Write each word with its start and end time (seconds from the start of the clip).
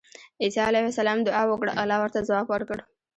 عيسی 0.41 0.59
عليه 0.69 0.85
السلام 0.91 1.19
دعاء 1.27 1.45
وکړه، 1.49 1.71
الله 1.81 1.97
ورته 1.99 2.25
ځواب 2.27 2.47
ورکړ 2.49 2.77